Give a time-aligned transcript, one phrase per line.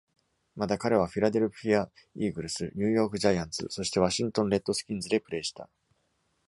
[0.55, 5.69] また彼は、フィラデルフィア・イーグルス、ニューヨーク・ジャイアンツ、そしてワシントン・レッドスキンズでプレイした。